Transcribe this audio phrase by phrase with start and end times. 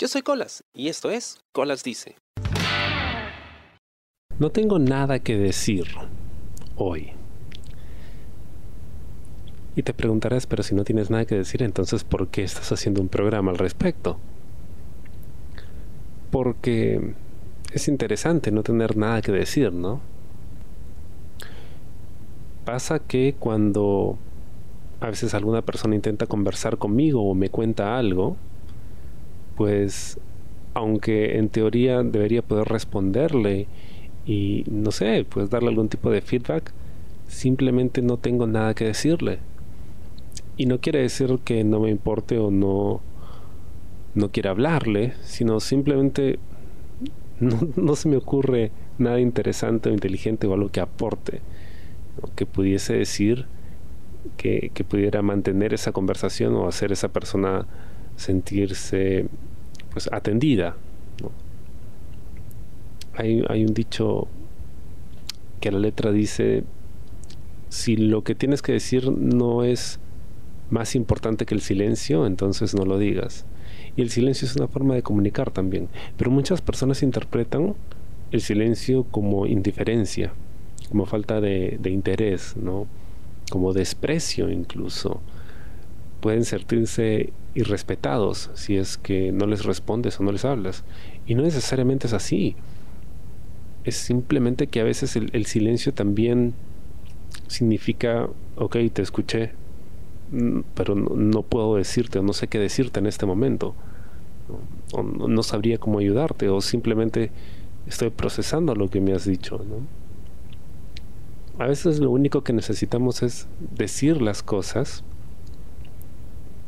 [0.00, 2.14] Yo soy Colas y esto es Colas Dice.
[4.38, 5.88] No tengo nada que decir
[6.76, 7.10] hoy.
[9.74, 13.00] Y te preguntarás, pero si no tienes nada que decir, entonces ¿por qué estás haciendo
[13.00, 14.20] un programa al respecto?
[16.30, 17.14] Porque
[17.72, 20.00] es interesante no tener nada que decir, ¿no?
[22.64, 24.16] Pasa que cuando
[25.00, 28.36] a veces alguna persona intenta conversar conmigo o me cuenta algo,
[29.58, 30.18] pues
[30.74, 33.66] aunque en teoría debería poder responderle
[34.24, 36.72] y no sé, pues darle algún tipo de feedback,
[37.26, 39.40] simplemente no tengo nada que decirle.
[40.56, 43.00] Y no quiere decir que no me importe o no
[44.14, 46.38] no quiera hablarle, sino simplemente
[47.40, 51.40] no, se me ocurre nada interesante o inteligente o algo que aporte,
[52.36, 53.46] que pudiese decir
[54.36, 57.66] que, pudiera mantener esa conversación o hacer esa persona
[58.16, 59.26] sentirse
[59.98, 60.76] pues atendida.
[63.16, 64.28] Hay, hay un dicho
[65.60, 66.62] que la letra dice,
[67.68, 69.98] si lo que tienes que decir no es
[70.70, 73.44] más importante que el silencio, entonces no lo digas.
[73.96, 75.88] Y el silencio es una forma de comunicar también.
[76.16, 77.74] Pero muchas personas interpretan
[78.30, 80.32] el silencio como indiferencia,
[80.90, 82.86] como falta de, interés, ¿no?
[83.50, 85.20] como desprecio incluso.
[86.20, 90.84] Pueden sentirse irrespetados si es que no les respondes o no les hablas.
[91.26, 92.56] Y no necesariamente es así.
[93.84, 96.54] Es simplemente que a veces el, silencio también
[97.46, 99.52] significa, ok, te escuché,
[100.32, 103.74] mm, pero no, puedo decirte o no sé qué decirte en este momento
[104.92, 107.30] o no sabría cómo ayudarte, o simplemente
[107.86, 109.60] estoy procesando lo que me has dicho.
[111.58, 115.04] A veces lo único que necesitamos es decir las cosas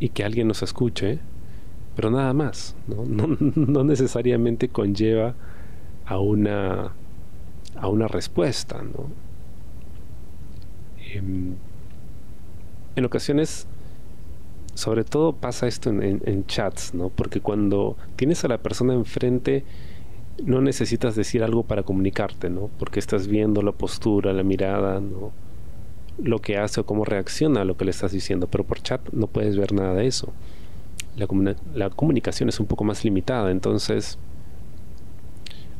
[0.00, 1.20] y que alguien nos escuche,
[1.94, 2.74] pero nada más.
[2.88, 5.34] No, necesariamente conlleva
[6.06, 6.92] a una,
[7.76, 8.82] a una respuesta.
[11.12, 11.54] Em,
[12.96, 13.68] en ocasiones
[14.74, 17.10] sobre todo pasa esto en, chats, ¿no?
[17.10, 19.64] Porque cuando tienes a la persona enfrente,
[20.42, 22.70] no necesitas decir algo para comunicarte, ¿no?
[22.78, 25.32] Porque estás viendo la postura, la mirada, ¿no?
[26.22, 28.48] Lo que hace o cómo reacciona a lo que le estás diciendo.
[28.48, 30.32] Pero por chat no puedes ver nada de eso.
[31.16, 34.18] La, comunicación es un poco más limitada, entonces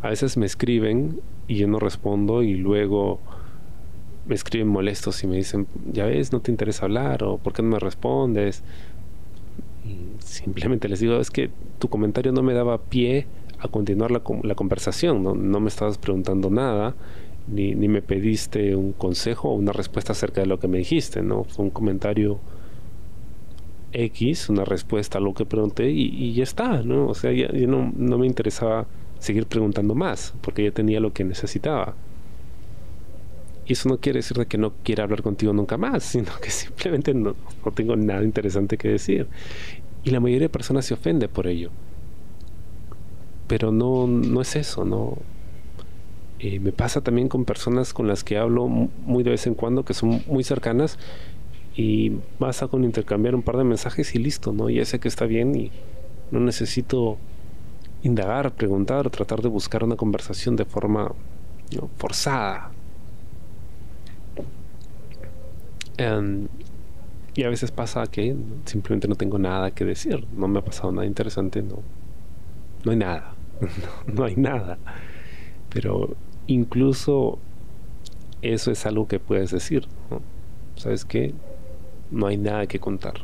[0.03, 3.21] a veces me escriben y yo no respondo y luego
[4.27, 7.63] me escriben molestos y me dicen, ya ves, no te interesa hablar o por qué
[7.63, 8.63] no me respondes
[10.19, 13.27] simplemente les digo, es que tu comentario no me daba pie
[13.59, 15.35] a continuar la, la conversación, ¿no?
[15.35, 16.95] me estabas preguntando nada,
[17.47, 21.23] ni, ni, me pediste un consejo o una respuesta acerca de lo que me dijiste,
[21.23, 21.45] ¿no?
[21.45, 22.41] Fue un comentario
[23.93, 27.09] X, una respuesta a lo que pregunté y, ya está, ¿no?
[27.09, 28.87] O sea, ya, no, no, me interesaba
[29.19, 31.95] seguir preguntando más, porque ya tenía lo que necesitaba.
[33.67, 36.51] Y eso no quiere decir de que no quiera hablar contigo nunca más, sino que
[36.51, 37.35] simplemente no,
[37.65, 39.27] no tengo nada interesante que decir.
[40.05, 41.71] Y la mayoría de personas se ofende por ello.
[43.47, 45.19] Pero no, no es eso, no.
[46.43, 49.85] Eh, me pasa también con personas con las que hablo muy de vez en cuando,
[49.85, 50.99] que son muy cercanas,
[51.77, 54.71] y basta con intercambiar un par de mensajes y listo, ¿no?
[54.71, 55.71] Ya sé que está bien y
[56.31, 57.19] no necesito
[58.03, 61.13] indagar, preguntar tratar de buscar una conversación de forma
[61.97, 62.73] forzada.
[65.99, 66.49] Um,
[67.35, 68.35] y a veces pasa que
[68.65, 71.83] simplemente no tengo nada que decir, no me ha pasado nada interesante, no,
[72.85, 73.35] no hay nada,
[74.07, 74.79] no, hay nada.
[75.69, 77.39] Pero incluso
[78.43, 79.87] eso es algo que puedes decir,
[80.77, 81.35] ¿sabes qué?
[82.11, 83.15] No hay nada que contar.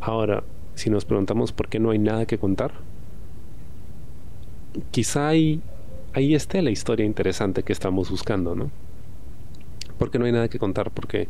[0.00, 0.42] Ahora,
[0.74, 2.72] si nos preguntamos por qué no hay nada que contar,
[4.90, 5.60] quizá ahí,
[6.14, 8.70] esté la historia interesante que estamos buscando, ¿no?
[9.98, 10.90] ¿Por qué no hay nada que contar?
[10.90, 11.28] Porque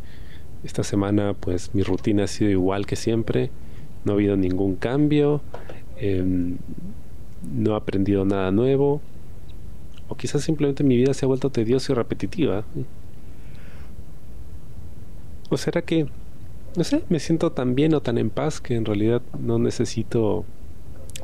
[0.64, 3.50] esta semana pues mi rutina ha sido igual que siempre,
[4.04, 5.42] no ha habido ningún cambio,
[5.96, 6.56] em,
[7.52, 9.00] no he aprendido nada nuevo,
[10.12, 12.64] o quizás simplemente mi vida se ha vuelto tediosa y repetitiva.
[15.50, 16.06] ¿O será que,
[16.76, 20.44] no sé, me siento tan bien o tan en paz que en realidad no necesito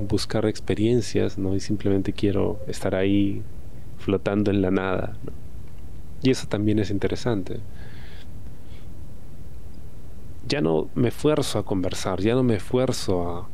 [0.01, 1.55] buscar experiencias, ¿no?
[1.55, 3.43] Y simplemente quiero estar ahí
[3.99, 5.19] flotando en la nada.
[6.23, 7.61] Y eso también es interesante
[10.49, 13.49] ya no me esfuerzo a conversar, ya no me esfuerzo a,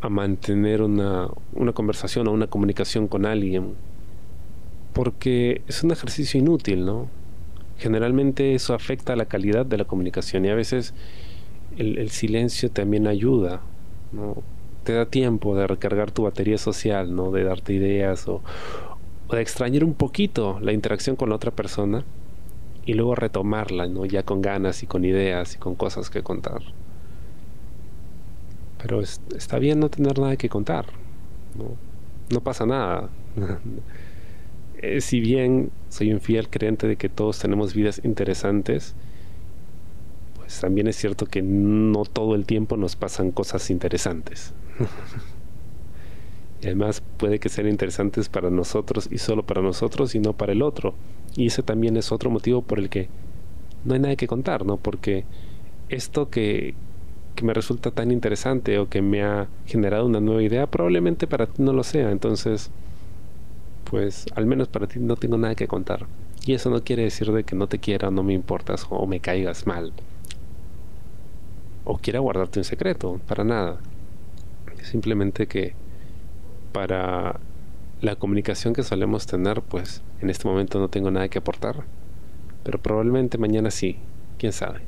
[0.00, 3.74] a mantener una, una conversación o una comunicación con alguien,
[4.92, 7.08] porque es un ejercicio inútil, ¿no?
[7.78, 10.94] Generalmente eso afecta a la calidad de la comunicación y a veces
[11.76, 13.60] el, silencio también ayuda,
[14.12, 14.42] ¿no?
[14.88, 17.30] te da tiempo de recargar tu batería social, ¿no?
[17.30, 18.40] De darte ideas o,
[19.30, 22.04] de extrañar un poquito la interacción con la otra persona
[22.86, 24.06] y luego retomarla, ¿no?
[24.06, 26.62] Ya con ganas y con ideas y con cosas que contar.
[28.80, 30.86] Pero está bien no tener nada que contar,
[32.30, 32.40] ¿no?
[32.40, 33.10] Pasa nada.
[34.80, 38.94] Eh, si bien soy un fiel creyente de que todos tenemos vidas interesantes,
[40.36, 44.54] pues también es cierto que no todo el tiempo nos pasan cosas interesantes.
[46.62, 50.52] y además puede que sean interesantes para nosotros y solo para nosotros y no para
[50.52, 50.94] el otro.
[51.36, 53.08] Y ese también es otro motivo por el que
[53.84, 54.76] no hay nada que contar, ¿no?
[54.76, 55.24] Porque
[55.88, 56.74] esto que,
[57.38, 61.46] que me resulta tan interesante o que me ha generado una nueva idea, probablemente para
[61.46, 62.10] ti no lo sea.
[62.10, 62.72] Entonces,
[63.88, 66.06] pues al menos para ti no tengo nada que contar.
[66.44, 69.20] Y eso no quiere decir de que no te quiera, no me importas o me
[69.20, 69.92] caigas mal.
[71.84, 73.78] O quiera guardarte un secreto, para nada.
[74.82, 75.74] Simplemente que
[76.72, 77.38] para
[78.00, 81.84] la comunicación que solemos tener, pues en este momento no tengo nada que aportar.
[82.64, 83.96] Pero probablemente mañana sí,
[84.38, 84.80] quién sabe.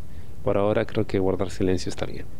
[0.43, 2.40] Por ahora creo que guardar silencio está bien.